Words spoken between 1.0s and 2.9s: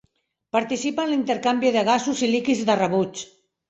en l'intercanvi de gasos i líquids de